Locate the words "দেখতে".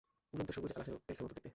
1.35-1.49